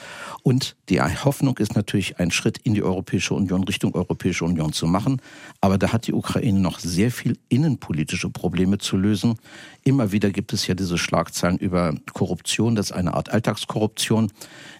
Und 0.42 0.76
die 0.88 1.00
Hoffnung 1.00 1.58
ist 1.58 1.74
natürlich, 1.74 2.18
einen 2.18 2.30
Schritt 2.30 2.58
in 2.58 2.74
die 2.74 2.82
Europäische 2.82 3.34
Union, 3.34 3.64
Richtung 3.64 3.94
Europäische 3.94 4.44
Union 4.44 4.72
zu 4.72 4.86
machen. 4.86 5.20
Aber 5.60 5.78
da 5.78 5.92
hat 5.92 6.06
die 6.06 6.12
Ukraine 6.12 6.60
noch 6.60 6.78
sehr 6.78 7.10
viel 7.10 7.38
innenpolitische 7.48 8.30
Probleme 8.30 8.78
zu 8.78 8.96
lösen. 8.96 9.38
Immer 9.82 10.12
wieder 10.12 10.30
gibt 10.30 10.52
es 10.52 10.66
ja 10.66 10.74
diese 10.74 10.98
Schlagzeilen 10.98 11.58
über 11.58 11.94
Korruption, 12.12 12.74
das 12.74 12.86
ist 12.86 12.92
eine 12.92 13.14
Art 13.14 13.32
Alltagskorruption. 13.32 14.32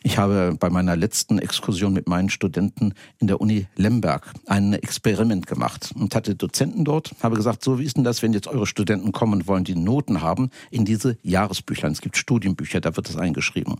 Ich 0.03 0.19
habe 0.19 0.57
bei 0.59 0.71
meiner 0.71 0.97
letzten 0.97 1.39
Exkursion 1.39 1.93
mit 1.93 2.09
meinen 2.09 2.29
Studenten 2.29 2.95
in 3.19 3.27
der 3.27 3.41
Uni 3.41 3.67
Lemberg 3.77 4.33
ein 4.47 4.73
Experiment 4.73 5.47
gemacht 5.47 5.93
und 5.95 6.15
hatte 6.15 6.35
Dozenten 6.35 6.85
dort, 6.85 7.15
habe 7.23 7.37
gesagt, 7.37 7.63
so 7.65 7.79
wie 7.79 7.85
ist 7.85 7.97
denn 7.97 8.05
das, 8.05 8.23
wenn 8.23 8.33
jetzt 8.33 8.49
eure 8.49 8.67
Studenten 8.67 9.13
kommen 9.13 9.35
und 9.35 9.49
wollen 9.49 9.65
die 9.65 9.75
Noten 9.75 10.23
haben 10.23 10.51
in 10.71 10.85
diese 10.85 11.19
Jahresbüchlein. 11.23 11.93
Es 11.93 12.01
gibt 12.01 12.17
Studienbücher, 12.17 12.81
da 12.81 12.97
wird 12.97 13.09
das 13.09 13.17
eingeschrieben. 13.17 13.77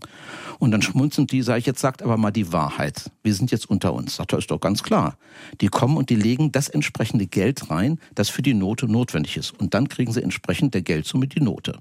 Und 0.59 0.71
dann 0.71 0.81
schmunzeln 0.81 1.16
die, 1.25 1.41
sage 1.41 1.59
ich, 1.59 1.65
jetzt 1.65 1.79
sagt 1.79 2.03
aber 2.03 2.17
mal 2.17 2.31
die 2.31 2.51
Wahrheit. 2.53 3.09
Wir 3.23 3.33
sind 3.33 3.51
jetzt 3.51 3.69
unter 3.69 3.93
uns. 3.93 4.17
Sagt 4.17 4.33
er, 4.33 4.39
ist 4.39 4.51
doch 4.51 4.59
ganz 4.59 4.83
klar. 4.83 5.17
Die 5.61 5.67
kommen 5.67 5.97
und 5.97 6.09
die 6.09 6.15
legen 6.15 6.51
das 6.51 6.69
entsprechende 6.69 7.25
Geld 7.25 7.71
rein, 7.71 7.99
das 8.13 8.29
für 8.29 8.41
die 8.43 8.53
Note 8.53 8.87
notwendig 8.87 9.37
ist. 9.37 9.59
Und 9.59 9.73
dann 9.73 9.89
kriegen 9.89 10.11
sie 10.11 10.21
entsprechend 10.21 10.73
der 10.73 10.81
Geld 10.83 11.05
somit 11.05 11.35
die 11.35 11.41
Note. 11.41 11.79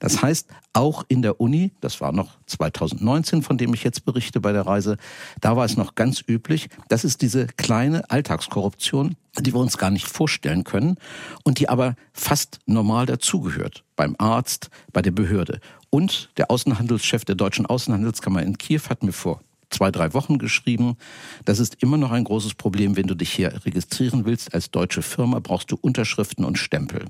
Das 0.00 0.22
heißt, 0.22 0.48
auch 0.72 1.04
in 1.08 1.22
der 1.22 1.40
Uni, 1.40 1.72
das 1.80 2.00
war 2.00 2.12
noch 2.12 2.38
2019, 2.46 3.42
von 3.42 3.58
dem 3.58 3.74
ich 3.74 3.84
jetzt 3.84 4.04
berichte 4.04 4.40
bei 4.40 4.52
der 4.52 4.66
Reise, 4.66 4.96
da 5.40 5.56
war 5.56 5.64
es 5.64 5.76
noch 5.76 5.94
ganz 5.94 6.22
üblich, 6.26 6.68
das 6.88 7.04
ist 7.04 7.22
diese 7.22 7.46
kleine 7.46 8.10
Alltagskorruption, 8.10 9.16
die 9.40 9.54
wir 9.54 9.60
uns 9.60 9.78
gar 9.78 9.90
nicht 9.90 10.06
vorstellen 10.06 10.64
können 10.64 10.96
und 11.44 11.58
die 11.58 11.68
aber 11.68 11.94
fast 12.12 12.58
normal 12.66 13.06
dazugehört. 13.06 13.84
Beim 13.96 14.14
Arzt, 14.18 14.70
bei 14.92 15.02
der 15.02 15.10
Behörde. 15.10 15.60
Und 15.90 16.30
der 16.36 16.50
Außenhandelschef 16.50 17.24
der 17.24 17.34
Deutschen 17.34 17.66
Außenhandelskammer 17.66 18.42
in 18.42 18.58
Kiew 18.58 18.82
hat 18.88 19.02
mir 19.02 19.12
vor 19.12 19.40
zwei, 19.70 19.90
drei 19.90 20.14
Wochen 20.14 20.38
geschrieben. 20.38 20.96
Das 21.44 21.58
ist 21.58 21.82
immer 21.82 21.96
noch 21.96 22.10
ein 22.10 22.24
großes 22.24 22.54
Problem. 22.54 22.96
Wenn 22.96 23.06
du 23.06 23.14
dich 23.14 23.30
hier 23.30 23.64
registrieren 23.64 24.24
willst 24.24 24.54
als 24.54 24.70
deutsche 24.70 25.02
Firma, 25.02 25.40
brauchst 25.40 25.70
du 25.70 25.78
Unterschriften 25.80 26.44
und 26.44 26.58
Stempel. 26.58 27.06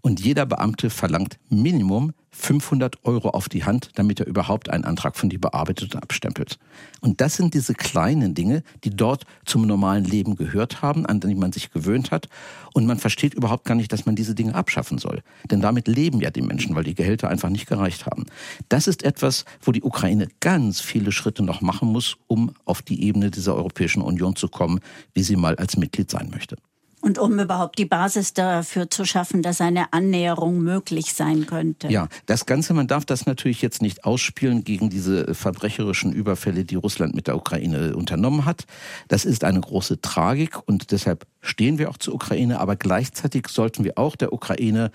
Und 0.00 0.20
jeder 0.20 0.46
Beamte 0.46 0.90
verlangt 0.90 1.38
Minimum 1.48 2.12
500 2.30 3.04
Euro 3.04 3.30
auf 3.30 3.48
die 3.48 3.64
Hand, 3.64 3.90
damit 3.96 4.20
er 4.20 4.26
überhaupt 4.26 4.70
einen 4.70 4.84
Antrag 4.84 5.16
von 5.16 5.28
dir 5.28 5.40
bearbeitet 5.40 5.94
und 5.94 6.02
abstempelt. 6.02 6.58
Und 7.00 7.20
das 7.20 7.34
sind 7.34 7.54
diese 7.54 7.74
kleinen 7.74 8.34
Dinge, 8.34 8.62
die 8.84 8.90
dort 8.90 9.24
zum 9.44 9.66
normalen 9.66 10.04
Leben 10.04 10.36
gehört 10.36 10.82
haben, 10.82 11.04
an 11.06 11.20
die 11.20 11.34
man 11.34 11.52
sich 11.52 11.70
gewöhnt 11.70 12.10
hat. 12.10 12.28
Und 12.74 12.86
man 12.86 12.98
versteht 12.98 13.34
überhaupt 13.34 13.64
gar 13.64 13.74
nicht, 13.74 13.92
dass 13.92 14.06
man 14.06 14.14
diese 14.14 14.34
Dinge 14.34 14.54
abschaffen 14.54 14.98
soll. 14.98 15.22
Denn 15.50 15.60
damit 15.60 15.88
leben 15.88 16.20
ja 16.20 16.30
die 16.30 16.42
Menschen, 16.42 16.76
weil 16.76 16.84
die 16.84 16.94
Gehälter 16.94 17.28
einfach 17.28 17.48
nicht 17.48 17.66
gereicht 17.66 18.06
haben. 18.06 18.26
Das 18.68 18.86
ist 18.86 19.02
etwas, 19.02 19.44
wo 19.60 19.72
die 19.72 19.82
Ukraine 19.82 20.28
ganz 20.40 20.80
viele 20.80 21.12
Schritte 21.12 21.42
noch 21.42 21.60
machen 21.60 21.87
muss, 21.90 22.16
um 22.26 22.52
auf 22.64 22.82
die 22.82 23.04
Ebene 23.04 23.30
dieser 23.30 23.54
Europäischen 23.54 24.02
Union 24.02 24.36
zu 24.36 24.48
kommen, 24.48 24.80
wie 25.14 25.22
sie 25.22 25.36
mal 25.36 25.56
als 25.56 25.76
Mitglied 25.76 26.10
sein 26.10 26.30
möchte. 26.30 26.56
Und 27.00 27.18
um 27.18 27.38
überhaupt 27.38 27.78
die 27.78 27.84
Basis 27.84 28.34
dafür 28.34 28.90
zu 28.90 29.04
schaffen, 29.04 29.40
dass 29.40 29.60
eine 29.60 29.92
Annäherung 29.92 30.58
möglich 30.58 31.14
sein 31.14 31.46
könnte. 31.46 31.88
Ja, 31.88 32.08
das 32.26 32.44
Ganze, 32.44 32.74
man 32.74 32.88
darf 32.88 33.04
das 33.04 33.24
natürlich 33.24 33.62
jetzt 33.62 33.82
nicht 33.82 34.04
ausspielen 34.04 34.64
gegen 34.64 34.90
diese 34.90 35.32
verbrecherischen 35.32 36.12
Überfälle, 36.12 36.64
die 36.64 36.74
Russland 36.74 37.14
mit 37.14 37.28
der 37.28 37.36
Ukraine 37.36 37.94
unternommen 37.94 38.44
hat. 38.44 38.64
Das 39.06 39.24
ist 39.24 39.44
eine 39.44 39.60
große 39.60 40.00
Tragik 40.00 40.58
und 40.66 40.90
deshalb 40.90 41.24
stehen 41.40 41.78
wir 41.78 41.88
auch 41.88 41.98
zur 41.98 42.14
Ukraine. 42.14 42.58
Aber 42.58 42.74
gleichzeitig 42.74 43.46
sollten 43.46 43.84
wir 43.84 43.96
auch 43.96 44.16
der 44.16 44.32
Ukraine 44.32 44.90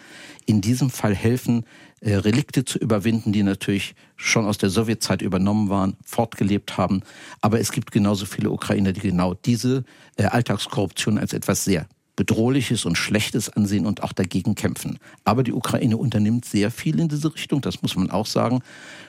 in 0.45 0.59
diesem 0.59 0.89
Fall 0.89 1.15
helfen, 1.15 1.63
Relikte 2.11 2.65
zu 2.65 2.77
überwinden, 2.79 3.31
die 3.31 3.43
natürlich 3.43 3.95
schon 4.15 4.45
aus 4.45 4.57
der 4.57 4.69
Sowjetzeit 4.69 5.21
übernommen 5.21 5.69
waren, 5.69 5.95
fortgelebt 6.03 6.77
haben. 6.77 7.01
Aber 7.41 7.59
es 7.59 7.71
gibt 7.71 7.91
genauso 7.91 8.25
viele 8.25 8.51
Ukrainer, 8.51 8.91
die 8.91 9.01
genau 9.01 9.33
diese 9.33 9.83
äh, 10.17 10.25
Alltagskorruption 10.25 11.17
als 11.17 11.33
etwas 11.33 11.63
sehr 11.63 11.87
Bedrohliches 12.15 12.85
und 12.85 12.95
Schlechtes 12.95 13.49
ansehen 13.49 13.85
und 13.85 14.03
auch 14.03 14.13
dagegen 14.13 14.53
kämpfen. 14.53 14.99
Aber 15.23 15.43
die 15.43 15.53
Ukraine 15.53 15.97
unternimmt 15.97 16.45
sehr 16.45 16.69
viel 16.69 16.99
in 16.99 17.07
diese 17.07 17.33
Richtung, 17.33 17.61
das 17.61 17.81
muss 17.81 17.95
man 17.95 18.11
auch 18.11 18.27
sagen. 18.27 18.61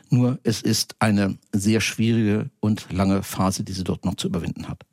Nur 0.08 0.38
es 0.42 0.62
ist 0.62 0.96
eine 1.00 1.36
sehr 1.52 1.80
schwierige 1.80 2.48
und 2.60 2.90
lange 2.90 3.22
Phase, 3.22 3.62
die 3.62 3.72
sie 3.72 3.84
dort 3.84 4.04
noch 4.04 4.14
zu 4.14 4.28
überwinden 4.28 4.68
hat. 4.68 4.84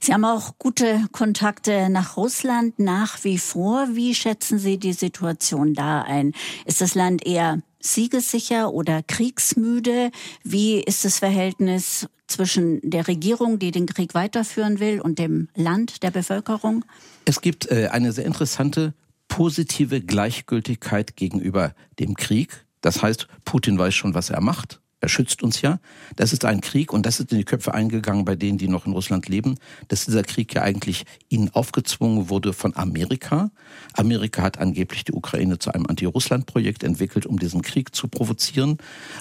Sie 0.00 0.12
haben 0.12 0.24
auch 0.24 0.58
gute 0.58 1.06
Kontakte 1.12 1.88
nach 1.90 2.16
Russland 2.16 2.78
nach 2.78 3.24
wie 3.24 3.38
vor. 3.38 3.88
Wie 3.92 4.14
schätzen 4.14 4.58
Sie 4.58 4.78
die 4.78 4.92
Situation 4.92 5.74
da 5.74 6.02
ein? 6.02 6.32
Ist 6.64 6.80
das 6.80 6.94
Land 6.94 7.26
eher 7.26 7.60
siegessicher 7.80 8.72
oder 8.72 9.02
kriegsmüde? 9.02 10.10
Wie 10.42 10.80
ist 10.80 11.04
das 11.04 11.18
Verhältnis 11.18 12.08
zwischen 12.26 12.80
der 12.82 13.08
Regierung, 13.08 13.58
die 13.58 13.70
den 13.70 13.86
Krieg 13.86 14.14
weiterführen 14.14 14.80
will, 14.80 15.00
und 15.00 15.18
dem 15.18 15.48
Land, 15.54 16.02
der 16.02 16.10
Bevölkerung? 16.10 16.84
Es 17.24 17.40
gibt 17.40 17.70
äh, 17.70 17.88
eine 17.88 18.12
sehr 18.12 18.26
interessante 18.26 18.94
positive 19.28 20.00
Gleichgültigkeit 20.00 21.16
gegenüber 21.16 21.74
dem 21.98 22.14
Krieg. 22.14 22.64
Das 22.80 23.02
heißt, 23.02 23.28
Putin 23.44 23.78
weiß 23.78 23.94
schon, 23.94 24.14
was 24.14 24.30
er 24.30 24.40
macht. 24.40 24.80
Er 25.00 25.08
schützt 25.08 25.44
uns 25.44 25.62
ja. 25.62 25.78
Das 26.16 26.32
ist 26.32 26.44
ein 26.44 26.60
Krieg 26.60 26.92
und 26.92 27.06
das 27.06 27.20
ist 27.20 27.30
in 27.30 27.38
die 27.38 27.44
Köpfe 27.44 27.72
eingegangen 27.72 28.24
bei 28.24 28.34
denen, 28.34 28.58
die 28.58 28.66
noch 28.66 28.86
in 28.86 28.92
Russland 28.92 29.28
leben, 29.28 29.56
dass 29.86 30.06
dieser 30.06 30.24
Krieg 30.24 30.52
ja 30.54 30.62
eigentlich 30.62 31.04
ihnen 31.28 31.50
aufgezwungen 31.50 32.28
wurde 32.30 32.52
von 32.52 32.74
Amerika. 32.76 33.50
Amerika 33.92 34.42
hat 34.42 34.58
angeblich 34.58 35.04
die 35.04 35.12
Ukraine 35.12 35.58
zu 35.58 35.72
einem 35.72 35.86
Anti-Russland-Projekt 35.86 36.82
entwickelt, 36.82 37.26
um 37.26 37.38
diesen 37.38 37.62
Krieg 37.62 37.94
zu 37.94 38.08
provozieren. 38.08 38.78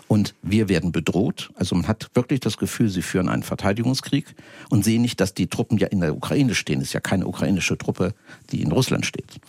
Und 0.07 0.33
wir 0.41 0.67
werden 0.67 0.91
bedroht. 0.91 1.51
Also 1.55 1.75
man 1.75 1.87
hat 1.87 2.09
wirklich 2.15 2.39
das 2.39 2.57
Gefühl, 2.57 2.89
sie 2.89 3.03
führen 3.03 3.29
einen 3.29 3.43
Verteidigungskrieg 3.43 4.35
und 4.69 4.83
sehen 4.83 5.03
nicht, 5.03 5.21
dass 5.21 5.35
die 5.35 5.47
Truppen 5.47 5.77
ja 5.77 5.87
in 5.87 5.99
der 5.99 6.15
Ukraine 6.15 6.55
stehen. 6.55 6.81
Es 6.81 6.87
ist 6.87 6.93
ja 6.93 7.01
keine 7.01 7.27
ukrainische 7.27 7.77
Truppe, 7.77 8.15
die 8.51 8.63
in 8.63 8.71
Russland 8.71 9.05
steht. 9.05 9.39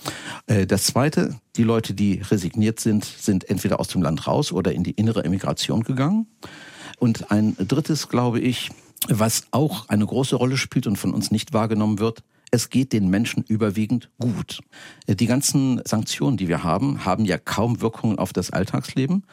Äh, 0.47 0.67
das 0.67 0.85
Zweite, 0.85 1.41
die 1.59 1.65
Leute, 1.65 1.93
die 1.93 2.23
resigniert 2.31 2.81
sind, 2.81 3.05
sind 3.05 3.51
entweder 3.51 3.81
aus 3.81 3.89
dem 3.89 4.01
Land 4.01 4.27
raus 4.27 4.53
oder 4.53 4.73
in 4.73 4.85
die 4.85 4.93
innere 4.93 5.25
Emigration 5.25 5.83
gegangen. 5.83 6.27
Und 6.99 7.31
ein 7.31 7.57
drittes, 7.59 8.09
glaube 8.09 8.41
ich, 8.41 8.71
was 9.09 9.43
auch 9.51 9.89
eine 9.89 10.07
große 10.07 10.37
Rolle 10.37 10.57
spielt 10.57 10.87
und 10.87 10.97
von 10.97 11.13
uns 11.13 11.31
nicht 11.31 11.53
wahrgenommen 11.53 11.99
wird, 11.99 12.23
es 12.51 12.71
geht 12.71 12.93
den 12.93 13.09
Menschen 13.09 13.45
überwiegend 13.47 14.11
gut. 14.19 14.61
Die 15.07 15.27
ganzen 15.27 15.81
Sanktionen, 15.85 16.37
die 16.37 16.49
wir 16.49 16.63
haben, 16.63 17.05
haben 17.05 17.25
ja 17.25 17.39
kaum 17.39 17.81
Wirkungen 17.81 18.19
auf 18.19 18.33
das 18.33 18.51
Alltagsleben. 18.51 19.25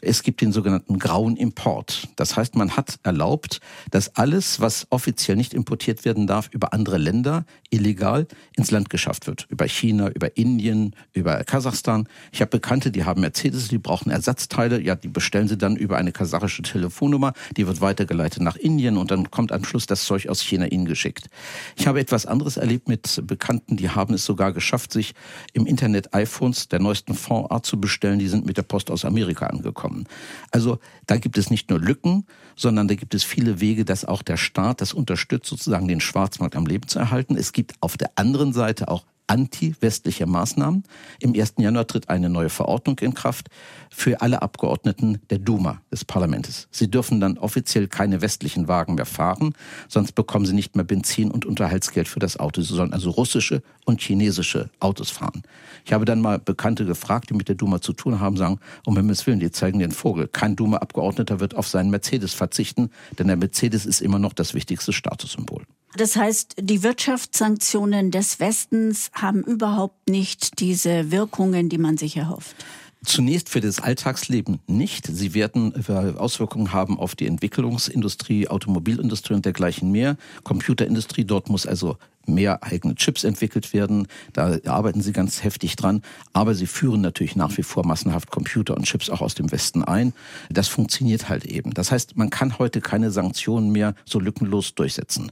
Es 0.00 0.22
gibt 0.22 0.40
den 0.40 0.52
sogenannten 0.52 0.98
grauen 0.98 1.36
Import. 1.36 2.08
Das 2.16 2.36
heißt, 2.36 2.56
man 2.56 2.76
hat 2.76 2.98
erlaubt, 3.02 3.60
dass 3.90 4.16
alles, 4.16 4.60
was 4.60 4.86
offiziell 4.90 5.36
nicht 5.36 5.54
importiert 5.54 6.04
werden 6.04 6.26
darf, 6.26 6.48
über 6.52 6.72
andere 6.72 6.98
Länder 6.98 7.44
illegal 7.70 8.26
ins 8.56 8.70
Land 8.70 8.90
geschafft 8.90 9.26
wird. 9.26 9.46
Über 9.48 9.66
China, 9.66 10.08
über 10.10 10.36
Indien, 10.36 10.94
über 11.12 11.42
Kasachstan. 11.44 12.08
Ich 12.32 12.40
habe 12.40 12.50
Bekannte, 12.50 12.90
die 12.90 13.04
haben 13.04 13.20
Mercedes, 13.20 13.68
die 13.68 13.78
brauchen 13.78 14.10
Ersatzteile. 14.10 14.80
Ja, 14.80 14.94
die 14.94 15.08
bestellen 15.08 15.48
sie 15.48 15.58
dann 15.58 15.76
über 15.76 15.96
eine 15.96 16.12
kasachische 16.12 16.62
Telefonnummer. 16.62 17.32
Die 17.56 17.66
wird 17.66 17.80
weitergeleitet 17.80 18.42
nach 18.42 18.56
Indien 18.56 18.96
und 18.96 19.10
dann 19.10 19.30
kommt 19.30 19.52
am 19.52 19.64
Schluss 19.64 19.86
das 19.86 20.04
Zeug 20.04 20.28
aus 20.28 20.40
China 20.40 20.66
ihnen 20.66 20.86
geschickt. 20.86 21.28
Ich 21.76 21.86
habe 21.86 22.00
etwas 22.00 22.26
anderes 22.26 22.56
erlebt 22.64 22.88
mit 22.88 23.22
Bekannten, 23.26 23.76
die 23.76 23.90
haben 23.90 24.14
es 24.14 24.24
sogar 24.24 24.52
geschafft, 24.52 24.90
sich 24.90 25.14
im 25.52 25.66
Internet 25.66 26.14
iPhones 26.14 26.68
der 26.68 26.80
neuesten 26.80 27.14
Fondart 27.14 27.66
zu 27.66 27.78
bestellen. 27.78 28.18
Die 28.18 28.28
sind 28.28 28.46
mit 28.46 28.56
der 28.56 28.62
Post 28.62 28.90
aus 28.90 29.04
Amerika 29.04 29.46
angekommen. 29.46 30.06
Also 30.50 30.78
da 31.06 31.18
gibt 31.18 31.36
es 31.36 31.50
nicht 31.50 31.68
nur 31.68 31.78
Lücken, 31.78 32.26
sondern 32.56 32.88
da 32.88 32.94
gibt 32.94 33.14
es 33.14 33.22
viele 33.22 33.60
Wege, 33.60 33.84
dass 33.84 34.06
auch 34.06 34.22
der 34.22 34.38
Staat 34.38 34.80
das 34.80 34.94
unterstützt, 34.94 35.46
sozusagen 35.46 35.88
den 35.88 36.00
Schwarzmarkt 36.00 36.56
am 36.56 36.64
Leben 36.64 36.88
zu 36.88 36.98
erhalten. 36.98 37.36
Es 37.36 37.52
gibt 37.52 37.74
auf 37.80 37.98
der 37.98 38.12
anderen 38.16 38.54
Seite 38.54 38.88
auch 38.88 39.04
anti-westliche 39.26 40.26
Maßnahmen. 40.26 40.84
Im 41.20 41.34
1. 41.34 41.54
Januar 41.58 41.86
tritt 41.86 42.08
eine 42.08 42.28
neue 42.28 42.50
Verordnung 42.50 42.98
in 43.00 43.14
Kraft 43.14 43.48
für 43.90 44.20
alle 44.20 44.42
Abgeordneten 44.42 45.20
der 45.30 45.38
Duma 45.38 45.80
des 45.90 46.04
Parlaments. 46.04 46.68
Sie 46.70 46.90
dürfen 46.90 47.20
dann 47.20 47.38
offiziell 47.38 47.88
keine 47.88 48.20
westlichen 48.20 48.68
Wagen 48.68 48.96
mehr 48.96 49.06
fahren, 49.06 49.54
sonst 49.88 50.12
bekommen 50.12 50.46
sie 50.46 50.52
nicht 50.52 50.76
mehr 50.76 50.84
Benzin 50.84 51.30
und 51.30 51.46
Unterhaltsgeld 51.46 52.08
für 52.08 52.20
das 52.20 52.38
Auto. 52.38 52.60
Sie 52.60 52.74
sollen 52.74 52.92
also 52.92 53.10
russische 53.10 53.62
und 53.84 54.00
chinesische 54.00 54.70
Autos 54.80 55.10
fahren. 55.10 55.42
Ich 55.84 55.92
habe 55.92 56.04
dann 56.04 56.20
mal 56.20 56.38
Bekannte 56.38 56.84
gefragt, 56.84 57.30
die 57.30 57.34
mit 57.34 57.48
der 57.48 57.54
Duma 57.54 57.80
zu 57.80 57.92
tun 57.92 58.20
haben, 58.20 58.36
sagen, 58.36 58.58
um 58.84 58.96
Himmels 58.96 59.26
Willen, 59.26 59.40
die 59.40 59.50
zeigen 59.50 59.78
den 59.78 59.92
Vogel. 59.92 60.28
Kein 60.28 60.56
Duma-Abgeordneter 60.56 61.40
wird 61.40 61.54
auf 61.54 61.68
seinen 61.68 61.90
Mercedes 61.90 62.34
verzichten, 62.34 62.90
denn 63.18 63.28
der 63.28 63.36
Mercedes 63.36 63.86
ist 63.86 64.00
immer 64.00 64.18
noch 64.18 64.32
das 64.32 64.54
wichtigste 64.54 64.92
Statussymbol. 64.92 65.64
Das 65.96 66.16
heißt, 66.16 66.56
die 66.60 66.82
Wirtschaftssanktionen 66.82 68.10
des 68.10 68.40
Westens 68.40 69.10
haben 69.12 69.42
überhaupt 69.42 70.08
nicht 70.08 70.58
diese 70.60 71.12
Wirkungen, 71.12 71.68
die 71.68 71.78
man 71.78 71.96
sich 71.96 72.16
erhofft. 72.16 72.56
Zunächst 73.04 73.50
für 73.50 73.60
das 73.60 73.80
Alltagsleben 73.80 74.60
nicht. 74.66 75.06
Sie 75.06 75.34
werden 75.34 75.74
Auswirkungen 76.16 76.72
haben 76.72 76.98
auf 76.98 77.14
die 77.14 77.26
Entwicklungsindustrie, 77.26 78.48
Automobilindustrie 78.48 79.34
und 79.34 79.44
dergleichen 79.44 79.92
mehr. 79.92 80.16
Computerindustrie, 80.42 81.24
dort 81.24 81.50
muss 81.50 81.66
also 81.66 81.98
mehr 82.28 82.62
eigene 82.62 82.94
Chips 82.94 83.24
entwickelt 83.24 83.72
werden. 83.72 84.06
Da 84.32 84.58
arbeiten 84.66 85.00
sie 85.00 85.12
ganz 85.12 85.42
heftig 85.42 85.76
dran. 85.76 86.02
Aber 86.32 86.54
sie 86.54 86.66
führen 86.66 87.00
natürlich 87.00 87.36
nach 87.36 87.56
wie 87.56 87.62
vor 87.62 87.86
massenhaft 87.86 88.30
Computer 88.30 88.76
und 88.76 88.84
Chips 88.84 89.10
auch 89.10 89.20
aus 89.20 89.34
dem 89.34 89.52
Westen 89.52 89.84
ein. 89.84 90.12
Das 90.50 90.68
funktioniert 90.68 91.28
halt 91.28 91.44
eben. 91.44 91.72
Das 91.74 91.90
heißt, 91.92 92.16
man 92.16 92.30
kann 92.30 92.58
heute 92.58 92.80
keine 92.80 93.10
Sanktionen 93.10 93.70
mehr 93.70 93.94
so 94.04 94.20
lückenlos 94.20 94.74
durchsetzen. 94.74 95.30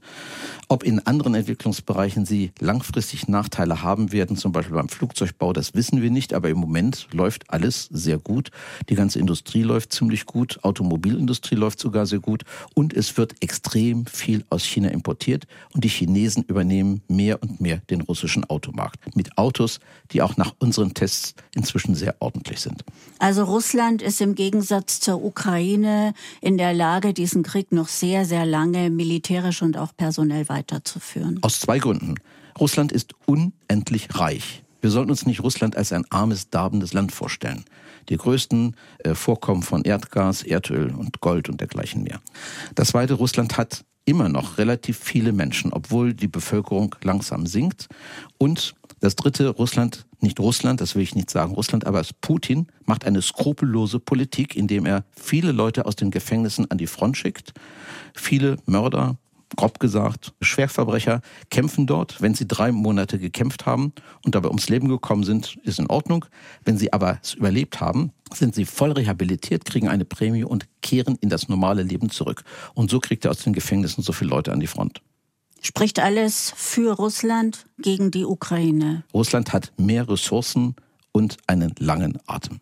Ob 0.73 0.85
in 0.85 1.07
anderen 1.07 1.35
Entwicklungsbereichen 1.35 2.25
sie 2.25 2.51
langfristig 2.59 3.29
Nachteile 3.29 3.83
haben 3.83 4.11
werden, 4.11 4.39
zum 4.39 4.53
Beispiel 4.53 4.75
beim 4.75 4.89
Flugzeugbau, 4.89 5.53
das 5.53 5.75
wissen 5.75 6.01
wir 6.01 6.11
nicht. 6.11 6.33
Aber 6.33 6.49
im 6.49 6.57
Moment 6.57 7.09
läuft 7.13 7.51
alles 7.51 7.91
sehr 7.91 8.17
gut. 8.17 8.51
Die 8.89 8.95
ganze 8.95 9.19
Industrie 9.19 9.65
läuft 9.65 9.93
ziemlich 9.93 10.25
gut. 10.25 10.61
Automobilindustrie 10.63 11.57
läuft 11.57 11.79
sogar 11.79 12.07
sehr 12.07 12.21
gut. 12.21 12.45
Und 12.73 12.95
es 12.95 13.19
wird 13.19 13.35
extrem 13.43 14.07
viel 14.07 14.47
aus 14.49 14.65
China 14.65 14.89
importiert. 14.89 15.47
Und 15.75 15.85
die 15.85 15.91
Chinesen 15.91 16.43
übernehmen 16.45 17.03
mehr 17.07 17.43
und 17.43 17.61
mehr 17.61 17.83
den 17.91 18.01
russischen 18.01 18.45
Automarkt. 18.49 19.15
Mit 19.15 19.37
Autos, 19.37 19.79
die 20.13 20.23
auch 20.23 20.39
nach 20.39 20.55
unseren 20.59 20.95
Tests 20.95 21.35
inzwischen 21.55 21.95
sehr 21.95 22.17
ordentlich 22.21 22.61
sind. 22.61 22.83
Also 23.19 23.45
Russland 23.45 24.01
ist 24.01 24.23
im 24.23 24.35
Gegensatz 24.35 25.01
zur 25.01 25.23
Ukraine 25.23 26.15
in 26.41 26.57
der 26.57 26.73
Lage, 26.73 27.13
diesen 27.13 27.43
Krieg 27.43 27.73
noch 27.73 27.89
sehr, 27.89 28.25
sehr 28.25 28.47
lange 28.47 28.89
militärisch 28.89 29.61
und 29.61 29.77
auch 29.77 29.95
personell 29.95 30.49
weiterzuführen. 30.63 31.39
Aus 31.43 31.61
zwei 31.61 31.79
Gründen. 31.79 32.15
Russland 32.59 32.93
ist 32.93 33.15
unendlich 33.27 34.09
reich. 34.15 34.63
Wir 34.81 34.91
sollten 34.91 35.11
uns 35.11 35.27
nicht 35.27 35.43
Russland 35.43 35.77
als 35.77 35.93
ein 35.93 36.05
armes, 36.11 36.51
darbendes 36.51 36.93
Land 36.93 37.13
vorstellen. 37.13 37.65
Die 38.09 38.17
größten 38.17 38.77
äh, 38.99 39.15
Vorkommen 39.15 39.63
von 39.63 39.83
Erdgas, 39.83 40.43
Erdöl 40.43 40.93
und 40.93 41.21
Gold 41.21 41.49
und 41.49 41.61
dergleichen 41.61 42.03
mehr. 42.03 42.21
Das 42.75 42.89
zweite, 42.89 43.15
Russland 43.15 43.57
hat 43.57 43.85
immer 44.05 44.29
noch 44.29 44.59
relativ 44.59 44.99
viele 44.99 45.33
Menschen, 45.33 45.73
obwohl 45.73 46.15
die 46.15 46.27
Bevölkerung 46.27 46.97
langsam 47.03 47.47
sinkt. 47.47 47.89
Und 48.39 48.75
das 48.99 49.15
dritte, 49.15 49.49
Russland, 49.49 50.07
nicht 50.21 50.41
Russland, 50.41 50.81
das 50.81 50.97
will 50.97 51.03
ich 51.03 51.15
nicht 51.15 51.31
sagen 51.31 51.55
Russland, 51.55 51.87
aber 51.87 52.05
Putin 52.21 52.67
macht 52.85 53.05
eine 53.05 53.23
skrupellose 53.23 54.01
Politik, 54.01 54.57
indem 54.57 54.87
er 54.87 55.05
viele 55.17 55.53
Leute 55.53 55.87
aus 55.87 55.95
den 55.95 56.11
Gefängnissen 56.11 56.69
an 56.71 56.79
die 56.79 56.89
Front 56.89 57.17
schickt, 57.17 57.53
viele 58.15 58.57
Mörder, 58.67 59.17
grob 59.57 59.79
gesagt, 59.81 60.33
Schwerverbrecher 60.41 61.21
kämpfen 61.51 61.87
dort. 61.87 62.21
Wenn 62.21 62.35
sie 62.35 62.47
drei 62.47 62.73
Monate 62.73 63.19
gekämpft 63.19 63.67
haben 63.67 63.93
und 64.25 64.35
dabei 64.35 64.49
ums 64.49 64.69
Leben 64.69 64.89
gekommen 64.89 65.25
sind, 65.25 65.57
ist 65.65 65.79
in 65.79 65.89
Ordnung. 65.89 66.25
Wenn 66.65 66.79
sie 66.79 66.93
aber 66.93 67.19
es 67.23 67.35
überlebt 67.35 67.81
haben, 67.81 68.13
sind 68.33 68.55
sie 68.55 68.65
voll 68.65 68.93
rehabilitiert, 68.93 69.65
kriegen 69.65 69.89
eine 69.89 70.05
Prämie 70.05 70.45
und 70.45 70.67
kehren 70.81 71.17
in 71.21 71.29
das 71.29 71.49
normale 71.49 71.83
Leben 71.83 72.11
zurück. 72.11 72.45
Und 72.75 72.91
so 72.91 73.01
kriegt 73.01 73.25
er 73.25 73.31
aus 73.31 73.39
den 73.39 73.53
Gefängnissen 73.53 74.03
so 74.03 74.13
viele 74.13 74.31
Leute 74.31 74.53
an 74.53 74.61
die 74.61 74.67
Front. 74.67 75.03
Spricht 75.61 76.01
alles 76.01 76.53
für 76.57 76.93
Russland 76.93 77.67
gegen 77.79 78.11
die 78.11 78.25
Ukraine? 78.25 79.05
Russland 79.15 79.53
hat 79.53 79.73
mehr 79.77 80.09
Ressourcen 80.09 80.75
und 81.13 81.37
einen 81.47 81.75
langen 81.79 82.19
Atem. 82.27 82.61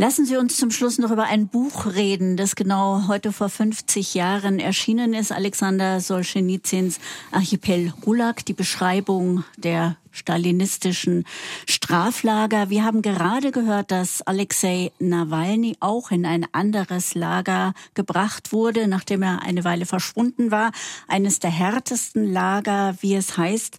Lassen 0.00 0.26
Sie 0.26 0.36
uns 0.36 0.56
zum 0.56 0.70
Schluss 0.70 0.98
noch 0.98 1.10
über 1.10 1.24
ein 1.24 1.48
Buch 1.48 1.86
reden, 1.86 2.36
das 2.36 2.54
genau 2.54 3.08
heute 3.08 3.32
vor 3.32 3.48
50 3.48 4.14
Jahren 4.14 4.60
erschienen 4.60 5.12
ist. 5.12 5.32
Alexander 5.32 6.00
Solzhenitsyns 6.00 7.00
Archipel 7.32 7.92
Gulag, 8.02 8.44
die 8.46 8.52
Beschreibung 8.52 9.42
der 9.56 9.96
stalinistischen 10.12 11.24
Straflager. 11.66 12.70
Wir 12.70 12.84
haben 12.84 13.02
gerade 13.02 13.50
gehört, 13.50 13.90
dass 13.90 14.22
Alexei 14.22 14.92
Nawalny 15.00 15.76
auch 15.80 16.12
in 16.12 16.26
ein 16.26 16.46
anderes 16.52 17.16
Lager 17.16 17.74
gebracht 17.94 18.52
wurde, 18.52 18.86
nachdem 18.86 19.22
er 19.22 19.42
eine 19.42 19.64
Weile 19.64 19.84
verschwunden 19.84 20.52
war. 20.52 20.70
Eines 21.08 21.40
der 21.40 21.50
härtesten 21.50 22.32
Lager, 22.32 22.94
wie 23.00 23.16
es 23.16 23.36
heißt. 23.36 23.78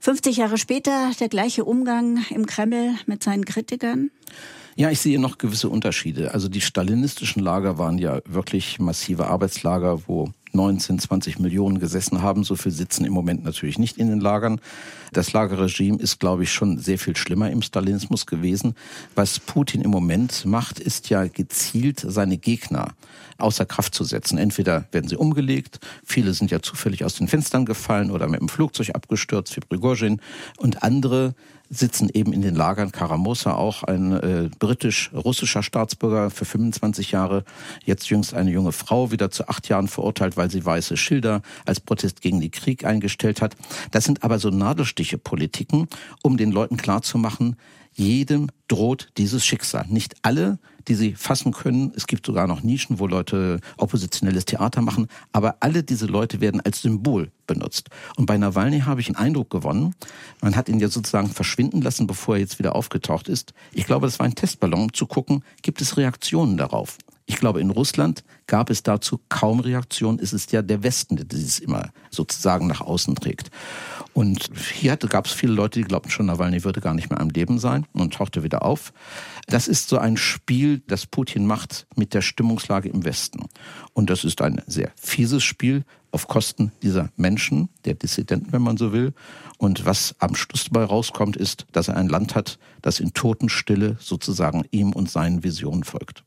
50 0.00 0.38
Jahre 0.38 0.58
später 0.58 1.12
der 1.20 1.28
gleiche 1.28 1.64
Umgang 1.64 2.24
im 2.30 2.46
Kreml 2.46 2.96
mit 3.06 3.22
seinen 3.22 3.44
Kritikern? 3.44 4.10
Ja, 4.74 4.90
ich 4.90 5.00
sehe 5.00 5.18
noch 5.18 5.36
gewisse 5.36 5.68
Unterschiede. 5.68 6.32
Also 6.32 6.48
die 6.48 6.62
stalinistischen 6.62 7.42
Lager 7.42 7.76
waren 7.76 7.98
ja 7.98 8.20
wirklich 8.24 8.78
massive 8.78 9.26
Arbeitslager, 9.26 10.02
wo 10.06 10.30
19, 10.54 10.98
20 10.98 11.38
Millionen 11.38 11.78
gesessen 11.78 12.22
haben. 12.22 12.42
So 12.42 12.56
viel 12.56 12.72
sitzen 12.72 13.04
im 13.04 13.12
Moment 13.12 13.44
natürlich 13.44 13.78
nicht 13.78 13.98
in 13.98 14.08
den 14.08 14.20
Lagern. 14.20 14.60
Das 15.12 15.32
Lagerregime 15.34 15.98
ist, 15.98 16.20
glaube 16.20 16.44
ich, 16.44 16.52
schon 16.52 16.78
sehr 16.78 16.98
viel 16.98 17.16
schlimmer 17.16 17.50
im 17.50 17.60
Stalinismus 17.60 18.24
gewesen. 18.24 18.74
Was 19.14 19.40
Putin 19.40 19.82
im 19.82 19.90
Moment 19.90 20.46
macht, 20.46 20.78
ist 20.78 21.10
ja 21.10 21.26
gezielt 21.26 22.00
seine 22.06 22.38
Gegner 22.38 22.88
außer 23.36 23.66
Kraft 23.66 23.94
zu 23.94 24.04
setzen. 24.04 24.38
Entweder 24.38 24.86
werden 24.92 25.08
sie 25.08 25.16
umgelegt, 25.16 25.80
viele 26.04 26.32
sind 26.32 26.50
ja 26.50 26.62
zufällig 26.62 27.04
aus 27.04 27.14
den 27.14 27.28
Fenstern 27.28 27.66
gefallen 27.66 28.10
oder 28.10 28.28
mit 28.28 28.40
dem 28.40 28.48
Flugzeug 28.48 28.94
abgestürzt, 28.94 29.54
wie 29.56 29.60
Prigozhin, 29.60 30.20
und 30.58 30.82
andere 30.82 31.34
sitzen 31.72 32.10
eben 32.12 32.32
in 32.32 32.42
den 32.42 32.54
Lagern. 32.54 32.92
Karamosa 32.92 33.54
auch 33.54 33.82
ein 33.82 34.12
äh, 34.12 34.50
britisch-russischer 34.58 35.62
Staatsbürger 35.62 36.30
für 36.30 36.44
25 36.44 37.12
Jahre. 37.12 37.44
Jetzt 37.84 38.10
jüngst 38.10 38.34
eine 38.34 38.50
junge 38.50 38.72
Frau 38.72 39.10
wieder 39.10 39.30
zu 39.30 39.48
acht 39.48 39.68
Jahren 39.68 39.88
verurteilt, 39.88 40.36
weil 40.36 40.50
sie 40.50 40.64
weiße 40.64 40.96
Schilder 40.96 41.40
als 41.64 41.80
Protest 41.80 42.20
gegen 42.20 42.40
den 42.40 42.50
Krieg 42.50 42.84
eingestellt 42.84 43.40
hat. 43.40 43.56
Das 43.90 44.04
sind 44.04 44.22
aber 44.22 44.38
so 44.38 44.50
Nadelstiche 44.50 45.16
Politiken, 45.16 45.88
um 46.22 46.36
den 46.36 46.52
Leuten 46.52 46.76
klarzumachen, 46.76 47.56
jedem 47.94 48.48
droht 48.68 49.08
dieses 49.18 49.44
Schicksal. 49.44 49.86
Nicht 49.88 50.16
alle, 50.22 50.58
die 50.88 50.94
sie 50.94 51.12
fassen 51.14 51.52
können. 51.52 51.92
Es 51.96 52.06
gibt 52.06 52.26
sogar 52.26 52.46
noch 52.46 52.62
Nischen, 52.62 52.98
wo 52.98 53.06
Leute 53.06 53.60
oppositionelles 53.76 54.44
Theater 54.44 54.82
machen. 54.82 55.08
Aber 55.32 55.56
alle 55.60 55.82
diese 55.82 56.06
Leute 56.06 56.40
werden 56.40 56.60
als 56.60 56.82
Symbol 56.82 57.30
benutzt. 57.46 57.90
Und 58.16 58.26
bei 58.26 58.36
Nawalny 58.36 58.80
habe 58.80 59.00
ich 59.00 59.08
einen 59.08 59.16
Eindruck 59.16 59.50
gewonnen. 59.50 59.94
Man 60.40 60.56
hat 60.56 60.68
ihn 60.68 60.80
ja 60.80 60.88
sozusagen 60.88 61.28
verschwinden 61.28 61.82
lassen, 61.82 62.06
bevor 62.06 62.36
er 62.36 62.40
jetzt 62.40 62.58
wieder 62.58 62.74
aufgetaucht 62.74 63.28
ist. 63.28 63.52
Ich 63.72 63.84
glaube, 63.84 64.06
das 64.06 64.18
war 64.18 64.26
ein 64.26 64.34
Testballon, 64.34 64.82
um 64.82 64.92
zu 64.92 65.06
gucken, 65.06 65.44
gibt 65.62 65.80
es 65.80 65.96
Reaktionen 65.96 66.56
darauf. 66.56 66.98
Ich 67.26 67.36
glaube, 67.36 67.60
in 67.60 67.70
Russland 67.70 68.24
gab 68.46 68.68
es 68.68 68.82
dazu 68.82 69.20
kaum 69.28 69.60
Reaktion. 69.60 70.18
Es 70.20 70.32
ist 70.32 70.52
ja 70.52 70.60
der 70.60 70.82
Westen, 70.82 71.16
der 71.16 71.24
dieses 71.24 71.60
immer 71.60 71.90
sozusagen 72.10 72.66
nach 72.66 72.80
außen 72.80 73.14
trägt. 73.14 73.50
Und 74.14 74.50
hier 74.72 74.96
gab 74.96 75.26
es 75.26 75.32
viele 75.32 75.54
Leute, 75.54 75.80
die 75.80 75.86
glaubten 75.86 76.10
schon, 76.10 76.26
Nawalny 76.26 76.64
würde 76.64 76.80
gar 76.80 76.94
nicht 76.94 77.08
mehr 77.08 77.20
am 77.20 77.30
Leben 77.30 77.58
sein 77.58 77.86
und 77.92 78.14
tauchte 78.14 78.42
wieder 78.42 78.62
auf. 78.62 78.92
Das 79.46 79.68
ist 79.68 79.88
so 79.88 79.98
ein 79.98 80.16
Spiel, 80.16 80.82
das 80.86 81.06
Putin 81.06 81.46
macht 81.46 81.86
mit 81.96 82.12
der 82.12 82.20
Stimmungslage 82.20 82.90
im 82.90 83.04
Westen. 83.04 83.46
Und 83.94 84.10
das 84.10 84.24
ist 84.24 84.42
ein 84.42 84.60
sehr 84.66 84.92
fieses 84.96 85.42
Spiel 85.42 85.84
auf 86.10 86.28
Kosten 86.28 86.72
dieser 86.82 87.10
Menschen, 87.16 87.70
der 87.86 87.94
Dissidenten, 87.94 88.52
wenn 88.52 88.60
man 88.60 88.76
so 88.76 88.92
will. 88.92 89.14
Und 89.56 89.86
was 89.86 90.14
am 90.18 90.34
Schluss 90.34 90.64
dabei 90.70 90.84
rauskommt, 90.84 91.36
ist, 91.36 91.66
dass 91.72 91.88
er 91.88 91.96
ein 91.96 92.08
Land 92.08 92.34
hat, 92.34 92.58
das 92.82 93.00
in 93.00 93.14
Totenstille 93.14 93.96
sozusagen 93.98 94.64
ihm 94.70 94.92
und 94.92 95.10
seinen 95.10 95.42
Visionen 95.42 95.84
folgt. 95.84 96.20